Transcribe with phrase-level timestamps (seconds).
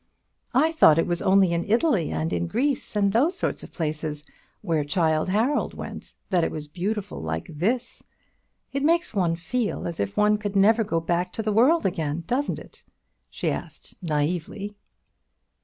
[0.55, 4.23] "I thought it was only in Italy and in Greece, and those sort of places
[4.63, 8.01] where Childe Harold went that it was beautiful like this.
[8.73, 12.23] It makes one feel as if one could never go back to the world again,
[12.25, 12.83] doesn't it?"
[13.29, 14.73] she asked naïvely.